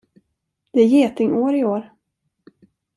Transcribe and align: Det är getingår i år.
Det 0.71 0.81
är 0.81 0.85
getingår 0.85 1.55
i 1.55 1.63
år. 1.65 1.91